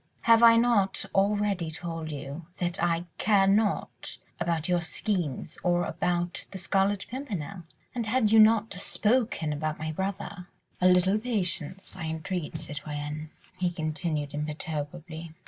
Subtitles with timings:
[0.21, 6.47] Have I not already told you that I care nought about your schemes or about
[6.49, 7.61] the Scarlet Pimpernel.
[7.93, 10.47] And had you not spoken about my brother..."
[10.81, 13.29] "A little patience, I entreat, citoyenne,"
[13.59, 15.35] he continued imperturbably.